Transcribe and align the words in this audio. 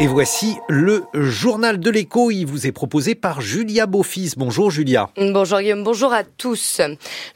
Et 0.00 0.08
voici 0.08 0.56
le 0.68 1.04
journal 1.14 1.78
de 1.78 1.88
l'écho. 1.88 2.32
Il 2.32 2.46
vous 2.46 2.66
est 2.66 2.72
proposé 2.72 3.14
par 3.14 3.40
Julia 3.40 3.86
Beaufils. 3.86 4.32
Bonjour 4.36 4.68
Julia. 4.68 5.08
Bonjour 5.16 5.60
Guillaume, 5.60 5.84
bonjour 5.84 6.12
à 6.12 6.24
tous. 6.24 6.80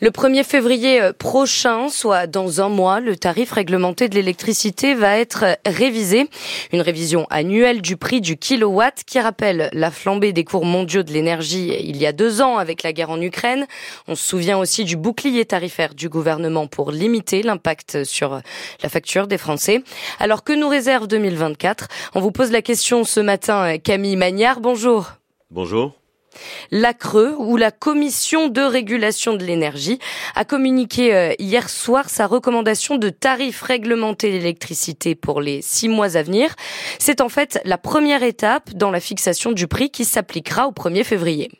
Le 0.01 0.11
1er 0.11 0.43
février 0.43 1.01
euh, 1.01 1.13
prochain, 1.13 1.89
soit 1.89 2.27
dans 2.27 2.61
un 2.61 2.69
mois, 2.69 2.99
le 2.99 3.15
tarif 3.15 3.53
réglementé 3.53 4.09
de 4.09 4.17
l'électricité 4.17 4.95
va 4.95 5.19
être 5.19 5.45
révisé. 5.65 6.29
Une 6.73 6.81
révision 6.81 7.29
annuelle 7.31 7.81
du 7.81 7.97
prix 7.97 8.21
du 8.21 8.37
kilowatt 8.37 9.05
qui 9.07 9.21
rappelle 9.21 9.71
la 9.73 9.93
flambée 9.93 10.33
des 10.33 10.43
cours 10.43 10.65
mondiaux 10.65 11.05
de 11.05 11.13
l'énergie 11.13 11.73
il 11.79 11.97
y 11.97 12.07
a 12.07 12.13
deux 12.13 12.43
ans 12.43 12.59
avec 12.59 12.83
la 12.83 12.93
guerre 12.93 13.11
en 13.11 13.21
Ukraine. 13.21 13.69
On 14.09 14.17
se 14.17 14.25
souvient 14.25 14.59
aussi 14.59 14.85
du 14.85 14.97
bouclier 14.97 15.45
tarifaire 15.45 15.95
du 15.95 16.09
gouvernement 16.09 16.67
pour 16.67 16.91
limiter 16.91 17.45
l'impact 17.45 18.03
sur 18.03 18.41
la 18.83 18.89
facture 18.89 19.29
des 19.29 19.39
Français. 19.39 19.85
Alors 20.19 20.43
que 20.43 20.53
nous 20.53 20.69
réserve 20.69 21.07
2024 21.07 21.87
On 22.17 22.21
vous 22.21 22.33
pose 22.33 22.48
la 22.53 22.63
question 22.63 23.05
ce 23.05 23.21
matin, 23.21 23.75
euh, 23.75 23.79
Camille 23.79 24.17
Magnard. 24.17 24.61
Bonjour. 24.61 25.13
Bonjour. 25.51 25.95
La 26.71 26.95
Creux, 26.95 27.35
ou 27.39 27.57
la 27.57 27.71
Commission 27.71 28.49
de 28.49 28.61
régulation 28.61 29.35
de 29.35 29.45
l'énergie, 29.45 29.99
a 30.35 30.45
communiqué 30.45 31.15
euh, 31.15 31.35
hier 31.39 31.69
soir 31.69 32.09
sa 32.09 32.27
recommandation 32.27 32.97
de 32.97 33.09
tarifs 33.09 33.63
réglementés 33.63 34.31
d'électricité 34.31 35.15
pour 35.15 35.41
les 35.41 35.63
six 35.63 35.89
mois 35.89 36.17
à 36.17 36.23
venir. 36.23 36.55
C'est 36.99 37.21
en 37.21 37.29
fait 37.29 37.61
la 37.65 37.79
première 37.79 38.23
étape 38.23 38.73
dans 38.75 38.91
la 38.91 39.01
fixation 39.01 39.53
du 39.53 39.67
prix 39.67 39.91
qui 39.91 40.05
s'appliquera 40.05 40.69
au 40.69 40.73
1er 40.73 41.05
février. 41.05 41.51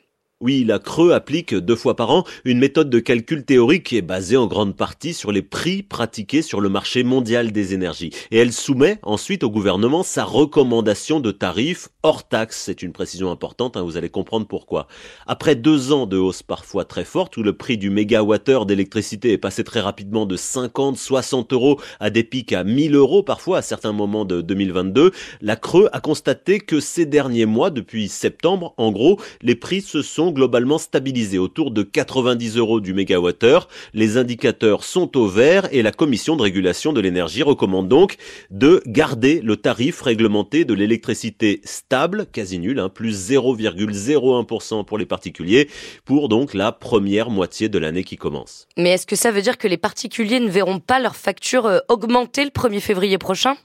Oui, 0.41 0.63
la 0.63 0.79
Creux 0.79 1.11
applique 1.11 1.53
deux 1.53 1.75
fois 1.75 1.97
par 1.97 2.11
an 2.11 2.23
une 2.45 2.59
méthode 2.59 2.89
de 2.89 2.99
calcul 2.99 3.43
théorique 3.43 3.83
qui 3.83 3.97
est 3.97 4.01
basée 4.01 4.37
en 4.37 4.47
grande 4.47 4.73
partie 4.73 5.13
sur 5.13 5.33
les 5.33 5.41
prix 5.41 5.83
pratiqués 5.83 6.41
sur 6.41 6.61
le 6.61 6.69
marché 6.69 7.03
mondial 7.03 7.51
des 7.51 7.73
énergies. 7.73 8.11
Et 8.31 8.37
elle 8.37 8.53
soumet 8.53 8.99
ensuite 9.03 9.43
au 9.43 9.49
gouvernement 9.49 10.01
sa 10.01 10.23
recommandation 10.23 11.19
de 11.19 11.31
tarifs 11.31 11.89
hors 12.03 12.25
taxe. 12.25 12.63
C'est 12.63 12.83
une 12.83 12.93
précision 12.93 13.31
importante, 13.31 13.75
hein, 13.75 13.81
vous 13.81 13.97
allez 13.97 14.07
comprendre 14.07 14.47
pourquoi. 14.47 14.87
Après 15.27 15.55
deux 15.55 15.91
ans 15.91 16.05
de 16.05 16.15
hausse 16.15 16.41
parfois 16.41 16.85
très 16.85 17.03
forte, 17.03 17.35
où 17.35 17.43
le 17.43 17.57
prix 17.57 17.77
du 17.77 17.89
mégawattheure 17.89 18.65
d'électricité 18.65 19.33
est 19.33 19.37
passé 19.37 19.65
très 19.65 19.81
rapidement 19.81 20.25
de 20.25 20.37
50, 20.37 20.95
60 20.95 21.51
euros 21.51 21.81
à 21.99 22.09
des 22.11 22.23
pics 22.23 22.53
à 22.53 22.63
1000 22.63 22.95
euros 22.95 23.23
parfois 23.23 23.57
à 23.57 23.61
certains 23.61 23.91
moments 23.91 24.23
de 24.23 24.39
2022, 24.39 25.11
la 25.41 25.57
Creux 25.57 25.89
a 25.91 25.99
constaté 25.99 26.61
que 26.61 26.79
ces 26.79 27.05
derniers 27.05 27.45
mois, 27.45 27.71
depuis 27.71 28.07
septembre, 28.07 28.73
en 28.77 28.93
gros, 28.93 29.19
les 29.41 29.55
prix 29.55 29.81
se 29.81 30.01
sont 30.01 30.28
globalement 30.31 30.77
stabilisés 30.77 31.37
autour 31.37 31.71
de 31.71 31.83
90 31.83 32.57
euros 32.57 32.79
du 32.79 32.93
mégawattheure. 32.93 33.67
Les 33.93 34.17
indicateurs 34.17 34.83
sont 34.83 35.17
au 35.17 35.27
vert 35.27 35.67
et 35.71 35.81
la 35.81 35.91
commission 35.91 36.35
de 36.35 36.41
régulation 36.41 36.93
de 36.93 37.01
l'énergie 37.01 37.43
recommande 37.43 37.87
donc 37.87 38.17
de 38.51 38.81
garder 38.85 39.41
le 39.41 39.57
tarif 39.57 40.01
réglementé 40.01 40.65
de 40.65 40.73
l'électricité 40.73 41.61
stable, 41.63 42.25
quasi 42.31 42.59
nul, 42.59 42.79
hein, 42.79 42.89
plus 42.89 43.31
0,01% 43.31 44.85
pour 44.85 44.97
les 44.97 45.05
particuliers, 45.05 45.69
pour 46.05 46.29
donc 46.29 46.53
la 46.53 46.71
première 46.71 47.29
moitié 47.29 47.69
de 47.69 47.77
l'année 47.77 48.03
qui 48.03 48.17
commence. 48.17 48.67
Mais 48.77 48.91
est-ce 48.91 49.07
que 49.07 49.15
ça 49.15 49.31
veut 49.31 49.41
dire 49.41 49.57
que 49.57 49.67
les 49.67 49.77
particuliers 49.77 50.39
ne 50.39 50.49
verront 50.49 50.79
pas 50.79 50.99
leur 50.99 51.15
facture 51.15 51.65
euh, 51.65 51.79
augmenter 51.87 52.43
le 52.43 52.51
1er 52.51 52.79
février 52.79 53.17
prochain? 53.17 53.55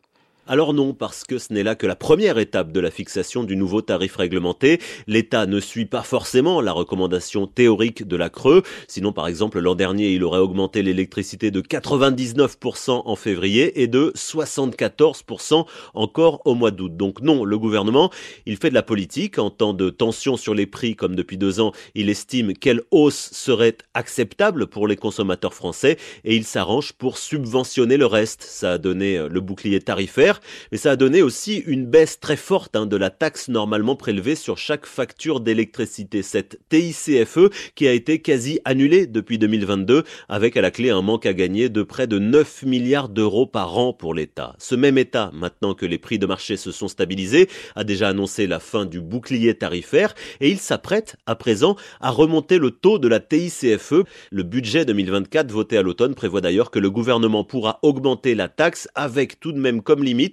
Alors 0.47 0.75
non, 0.75 0.92
parce 0.92 1.25
que 1.25 1.39
ce 1.39 1.55
n'est 1.55 1.62
là 1.62 1.75
que 1.75 1.87
la 1.87 1.97
première 1.97 2.37
étape 2.39 2.70
de 2.70 2.81
la 2.81 2.91
fixation 2.91 3.45
du 3.45 3.56
nouveau 3.56 3.81
tarif 3.81 4.17
réglementé. 4.17 4.78
L'État 5.06 5.47
ne 5.47 5.59
suit 5.59 5.87
pas 5.87 6.03
forcément 6.03 6.61
la 6.61 6.73
recommandation 6.73 7.47
théorique 7.47 8.06
de 8.06 8.17
la 8.17 8.28
Creux. 8.28 8.62
Sinon, 8.87 9.12
par 9.12 9.27
exemple, 9.27 9.59
l'an 9.59 9.75
dernier, 9.75 10.12
il 10.12 10.22
aurait 10.22 10.41
augmenté 10.41 10.83
l'électricité 10.83 11.50
de 11.50 11.62
99% 11.62 13.03
en 13.06 13.17
février 13.17 13.81
et 13.81 13.87
de 13.87 14.12
74% 14.15 15.65
encore 15.95 16.42
au 16.45 16.55
mois 16.55 16.70
d'août. 16.70 16.95
Donc 16.95 17.22
non, 17.22 17.45
le 17.45 17.59
gouvernement, 17.59 18.11
il 18.45 18.59
fait 18.59 18.69
de 18.69 18.75
la 18.75 18.83
politique. 18.83 19.39
En 19.39 19.48
temps 19.48 19.72
de 19.72 19.89
tension 19.89 20.37
sur 20.37 20.55
les 20.55 20.67
prix, 20.67 20.95
comme 20.95 21.17
depuis 21.17 21.39
deux 21.39 21.61
ans, 21.61 21.72
il 21.95 22.11
estime 22.11 22.53
quelle 22.53 22.83
hausse 22.91 23.31
serait 23.32 23.78
acceptable 23.94 24.66
pour 24.66 24.88
les 24.88 24.97
consommateurs 24.97 25.55
français 25.55 25.97
et 26.25 26.37
il 26.37 26.44
s'arrange 26.44 26.93
pour 26.93 27.16
subventionner 27.16 27.97
le 27.97 28.06
reste. 28.06 28.43
Ça 28.43 28.72
a 28.72 28.78
donné 28.78 29.16
euh, 29.16 29.28
le 29.28 29.41
bouclier 29.41 29.81
tarifaire 29.81 30.34
mais 30.72 30.78
ça 30.78 30.93
a 30.93 30.97
donné 30.97 31.22
aussi 31.22 31.59
une 31.67 31.87
baisse 31.87 32.21
très 32.21 32.37
forte 32.37 32.77
hein, 32.77 32.87
de 32.87 32.97
la 32.97 33.11
taxe 33.11 33.49
normalement 33.49 33.97
prélevée 33.97 34.34
sur 34.34 34.59
chaque 34.59 34.87
facture 34.87 35.41
d'électricité, 35.41 36.22
cette 36.22 36.61
TICFE 36.69 37.50
qui 37.75 37.87
a 37.87 37.93
été 37.93 38.21
quasi 38.21 38.61
annulée 38.65 39.06
depuis 39.06 39.39
2022, 39.39 40.05
avec 40.28 40.56
à 40.56 40.61
la 40.61 40.71
clé 40.71 40.91
un 40.91 41.03
manque 41.03 41.27
à 41.27 41.33
gagner 41.33 41.69
de 41.69 41.83
près 41.83 42.06
de 42.06 42.19
9 42.19 42.62
milliards 42.65 43.09
d'euros 43.09 43.47
par 43.47 43.78
an 43.78 43.93
pour 43.93 44.15
l'État. 44.15 44.55
Ce 44.59 44.75
même 44.75 44.99
État, 44.99 45.31
maintenant 45.33 45.75
que 45.75 45.87
les 45.87 45.99
prix 45.99 46.19
de 46.19 46.27
marché 46.27 46.56
se 46.56 46.73
sont 46.73 46.89
stabilisés, 46.89 47.49
a 47.77 47.84
déjà 47.84 48.09
annoncé 48.09 48.47
la 48.47 48.61
fin 48.61 48.84
du 48.84 49.00
bouclier 49.00 49.55
tarifaire 49.55 50.15
et 50.41 50.50
il 50.50 50.59
s'apprête 50.59 51.17
à 51.27 51.37
présent 51.37 51.77
à 52.00 52.11
remonter 52.11 52.59
le 52.59 52.71
taux 52.71 52.99
de 52.99 53.09
la 53.09 53.21
TICFE. 53.21 54.05
Le 54.31 54.43
budget 54.43 54.84
2024 54.84 55.50
voté 55.50 55.77
à 55.77 55.83
l'automne 55.83 56.15
prévoit 56.15 56.41
d'ailleurs 56.41 56.71
que 56.71 56.78
le 56.78 56.91
gouvernement 56.91 57.44
pourra 57.44 57.78
augmenter 57.83 58.34
la 58.34 58.49
taxe 58.49 58.89
avec 58.94 59.41
tout 59.41 59.53
de 59.53 59.59
même 59.59 59.83
comme 59.83 60.03
limite 60.03 60.24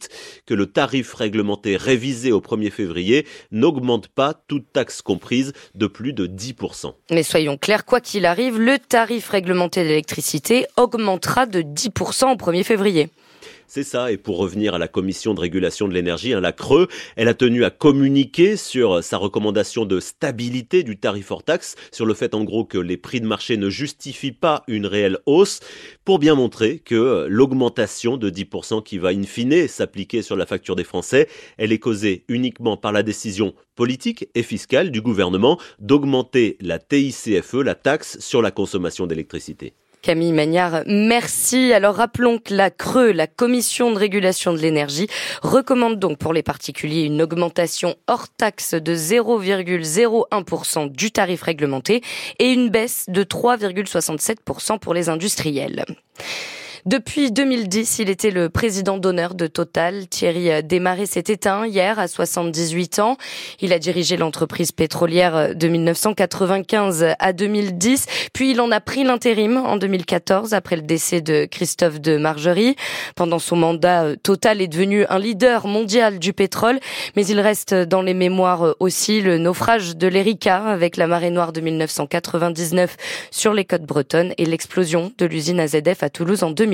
que 0.45 0.53
le 0.53 0.65
tarif 0.67 1.13
réglementé 1.13 1.77
révisé 1.77 2.31
au 2.31 2.39
1er 2.39 2.71
février 2.71 3.25
n'augmente 3.51 4.07
pas, 4.07 4.33
toute 4.33 4.71
taxe 4.71 5.01
comprise, 5.01 5.53
de 5.75 5.87
plus 5.87 6.13
de 6.13 6.27
10%. 6.27 6.93
Mais 7.11 7.23
soyons 7.23 7.57
clairs, 7.57 7.85
quoi 7.85 8.01
qu'il 8.01 8.25
arrive, 8.25 8.59
le 8.59 8.79
tarif 8.79 9.29
réglementé 9.29 9.83
d'électricité 9.83 10.65
augmentera 10.77 11.45
de 11.45 11.61
10% 11.61 12.33
au 12.33 12.35
1er 12.35 12.63
février. 12.63 13.09
C'est 13.73 13.85
ça, 13.85 14.11
et 14.11 14.17
pour 14.17 14.35
revenir 14.35 14.75
à 14.75 14.77
la 14.77 14.89
commission 14.89 15.33
de 15.33 15.39
régulation 15.39 15.87
de 15.87 15.93
l'énergie, 15.93 16.33
hein, 16.33 16.41
la 16.41 16.51
Creux, 16.51 16.89
elle 17.15 17.29
a 17.29 17.33
tenu 17.33 17.63
à 17.63 17.69
communiquer 17.69 18.57
sur 18.57 19.01
sa 19.01 19.15
recommandation 19.15 19.85
de 19.85 20.01
stabilité 20.01 20.83
du 20.83 20.97
tarif 20.97 21.31
hors 21.31 21.41
taxe, 21.41 21.77
sur 21.89 22.05
le 22.05 22.13
fait 22.13 22.35
en 22.35 22.43
gros 22.43 22.65
que 22.65 22.77
les 22.77 22.97
prix 22.97 23.21
de 23.21 23.27
marché 23.27 23.55
ne 23.55 23.69
justifient 23.69 24.33
pas 24.33 24.65
une 24.67 24.85
réelle 24.85 25.19
hausse, 25.25 25.61
pour 26.03 26.19
bien 26.19 26.35
montrer 26.35 26.79
que 26.79 27.27
l'augmentation 27.29 28.17
de 28.17 28.29
10% 28.29 28.83
qui 28.83 28.97
va 28.97 29.11
in 29.11 29.23
fine 29.23 29.69
s'appliquer 29.69 30.21
sur 30.21 30.35
la 30.35 30.45
facture 30.45 30.75
des 30.75 30.83
Français, 30.83 31.29
elle 31.57 31.71
est 31.71 31.79
causée 31.79 32.25
uniquement 32.27 32.75
par 32.75 32.91
la 32.91 33.03
décision 33.03 33.53
politique 33.75 34.27
et 34.35 34.43
fiscale 34.43 34.91
du 34.91 35.01
gouvernement 35.01 35.57
d'augmenter 35.79 36.57
la 36.59 36.77
TICFE, 36.77 37.53
la 37.63 37.75
taxe 37.75 38.19
sur 38.19 38.41
la 38.41 38.51
consommation 38.51 39.07
d'électricité. 39.07 39.75
Camille 40.01 40.33
Magnard, 40.33 40.81
merci. 40.87 41.73
Alors 41.73 41.95
rappelons 41.95 42.39
que 42.39 42.55
la 42.55 42.71
Creux, 42.71 43.11
la 43.11 43.27
Commission 43.27 43.91
de 43.91 43.99
régulation 43.99 44.51
de 44.51 44.57
l'énergie, 44.57 45.07
recommande 45.43 45.99
donc 45.99 46.17
pour 46.17 46.33
les 46.33 46.41
particuliers 46.41 47.03
une 47.03 47.21
augmentation 47.21 47.95
hors 48.07 48.27
taxe 48.27 48.73
de 48.73 48.95
0,01% 48.95 50.91
du 50.91 51.11
tarif 51.11 51.43
réglementé 51.43 52.01
et 52.39 52.51
une 52.51 52.69
baisse 52.69 53.05
de 53.09 53.23
3,67% 53.23 54.79
pour 54.79 54.95
les 54.95 55.09
industriels. 55.09 55.85
Depuis 56.87 57.31
2010, 57.31 57.99
il 57.99 58.09
était 58.09 58.31
le 58.31 58.49
président 58.49 58.97
d'honneur 58.97 59.35
de 59.35 59.45
Total. 59.45 60.07
Thierry 60.07 60.63
Desmarais 60.63 61.05
s'est 61.05 61.25
éteint 61.27 61.67
hier 61.67 61.99
à 61.99 62.07
78 62.07 62.97
ans. 62.97 63.17
Il 63.59 63.71
a 63.71 63.77
dirigé 63.77 64.17
l'entreprise 64.17 64.71
pétrolière 64.71 65.55
de 65.55 65.67
1995 65.67 67.05
à 67.19 67.33
2010, 67.33 68.07
puis 68.33 68.51
il 68.51 68.61
en 68.61 68.71
a 68.71 68.79
pris 68.79 69.03
l'intérim 69.03 69.57
en 69.57 69.77
2014 69.77 70.55
après 70.55 70.75
le 70.75 70.81
décès 70.81 71.21
de 71.21 71.45
Christophe 71.45 72.01
de 72.01 72.17
Margerie. 72.17 72.75
Pendant 73.15 73.37
son 73.37 73.57
mandat, 73.57 74.15
Total 74.23 74.59
est 74.59 74.67
devenu 74.67 75.05
un 75.07 75.19
leader 75.19 75.67
mondial 75.67 76.17
du 76.17 76.33
pétrole, 76.33 76.79
mais 77.15 77.27
il 77.27 77.39
reste 77.39 77.75
dans 77.75 78.01
les 78.01 78.15
mémoires 78.15 78.75
aussi 78.79 79.21
le 79.21 79.37
naufrage 79.37 79.97
de 79.97 80.07
l'Erika 80.07 80.63
avec 80.63 80.97
la 80.97 81.05
marée 81.05 81.29
noire 81.29 81.53
de 81.53 81.61
1999 81.61 82.97
sur 83.29 83.53
les 83.53 83.65
côtes 83.65 83.85
bretonnes 83.85 84.33
et 84.39 84.45
l'explosion 84.45 85.11
de 85.19 85.27
l'usine 85.27 85.59
AZF 85.59 86.01
à 86.01 86.09
Toulouse 86.09 86.41
en 86.41 86.49
2000. 86.49 86.70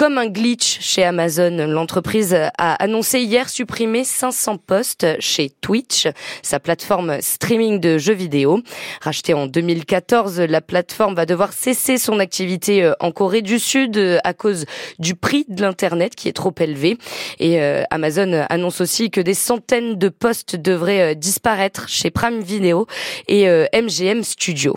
Comme 0.00 0.16
un 0.16 0.28
glitch 0.28 0.78
chez 0.80 1.04
Amazon, 1.04 1.66
l'entreprise 1.68 2.34
a 2.34 2.82
annoncé 2.82 3.20
hier 3.20 3.50
supprimer 3.50 4.02
500 4.02 4.56
postes 4.56 5.06
chez 5.18 5.50
Twitch, 5.60 6.08
sa 6.40 6.58
plateforme 6.58 7.20
streaming 7.20 7.80
de 7.80 7.98
jeux 7.98 8.14
vidéo. 8.14 8.62
Rachetée 9.02 9.34
en 9.34 9.46
2014, 9.46 10.40
la 10.40 10.62
plateforme 10.62 11.14
va 11.14 11.26
devoir 11.26 11.52
cesser 11.52 11.98
son 11.98 12.18
activité 12.18 12.82
euh, 12.82 12.94
en 13.00 13.12
Corée 13.12 13.42
du 13.42 13.58
Sud 13.58 13.98
euh, 13.98 14.18
à 14.24 14.32
cause 14.32 14.64
du 14.98 15.14
prix 15.14 15.44
de 15.48 15.60
l'Internet 15.60 16.14
qui 16.14 16.28
est 16.28 16.32
trop 16.32 16.54
élevé. 16.58 16.96
Et 17.38 17.60
euh, 17.60 17.82
Amazon 17.90 18.46
annonce 18.48 18.80
aussi 18.80 19.10
que 19.10 19.20
des 19.20 19.34
centaines 19.34 19.96
de 19.96 20.08
postes 20.08 20.56
devraient 20.56 21.14
disparaître 21.14 21.90
chez 21.90 22.10
Prime 22.10 22.40
Video 22.40 22.86
et 23.28 23.46
MGM 23.74 24.22
Studio. 24.22 24.74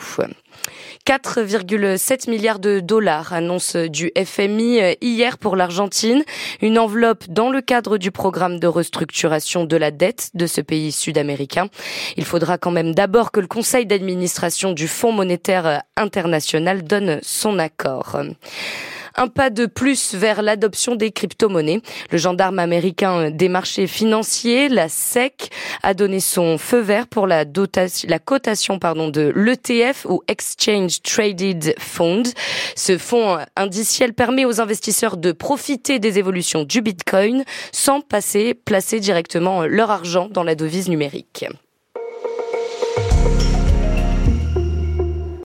4,7 1.07 2.29
milliards 2.29 2.59
de 2.59 2.79
dollars, 2.79 3.33
annonce 3.33 3.75
du 3.75 4.11
FMI 4.17 4.81
euh, 4.81 4.93
hier 5.01 5.37
pour 5.37 5.55
l'Argentine, 5.55 6.23
une 6.61 6.79
enveloppe 6.79 7.25
dans 7.29 7.49
le 7.49 7.61
cadre 7.61 7.97
du 7.97 8.11
programme 8.11 8.59
de 8.59 8.67
restructuration 8.67 9.65
de 9.65 9.77
la 9.77 9.91
dette 9.91 10.29
de 10.33 10.47
ce 10.47 10.61
pays 10.61 10.91
sud-américain. 10.91 11.67
Il 12.17 12.25
faudra 12.25 12.57
quand 12.57 12.71
même 12.71 12.95
d'abord 12.95 13.31
que 13.31 13.39
le 13.39 13.47
conseil 13.47 13.85
d'administration 13.85 14.71
du 14.71 14.87
Fonds 14.87 15.11
monétaire 15.11 15.81
international 15.97 16.83
donne 16.83 17.19
son 17.21 17.59
accord. 17.59 18.17
Un 19.15 19.27
pas 19.27 19.49
de 19.49 19.65
plus 19.65 20.15
vers 20.15 20.41
l'adoption 20.41 20.95
des 20.95 21.11
crypto-monnaies. 21.11 21.81
Le 22.11 22.17
gendarme 22.17 22.59
américain 22.59 23.29
des 23.29 23.49
marchés 23.49 23.87
financiers, 23.87 24.69
la 24.69 24.89
SEC, 24.89 25.49
a 25.83 25.93
donné 25.93 26.19
son 26.19 26.57
feu 26.57 26.79
vert 26.79 27.07
pour 27.07 27.27
la, 27.27 27.45
dotation, 27.45 28.09
cotation 28.25 28.77
de 28.77 29.31
l'ETF 29.35 30.05
ou 30.09 30.23
Exchange 30.27 31.01
Traded 31.01 31.75
Fund. 31.77 32.27
Ce 32.75 32.97
fonds 32.97 33.37
indiciel 33.55 34.13
permet 34.13 34.45
aux 34.45 34.61
investisseurs 34.61 35.17
de 35.17 35.31
profiter 35.31 35.99
des 35.99 36.17
évolutions 36.19 36.63
du 36.63 36.81
Bitcoin 36.81 37.43
sans 37.71 38.01
passer, 38.01 38.53
placer 38.53 38.99
directement 38.99 39.65
leur 39.65 39.91
argent 39.91 40.27
dans 40.29 40.43
la 40.43 40.55
devise 40.55 40.89
numérique. 40.89 41.45